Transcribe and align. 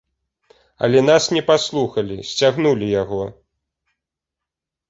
Але 0.85 0.99
нас 1.09 1.27
не 1.37 1.43
паслухалі, 1.49 2.17
сцягнулі 2.31 2.87
яго. 3.01 3.23